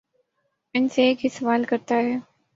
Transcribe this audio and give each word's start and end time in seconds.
ان 0.75 0.87
سے 0.89 1.03
ایک 1.03 1.23
ہی 1.23 1.29
سوال 1.29 1.63
کرتا 1.63 1.95
ہے 1.97 2.17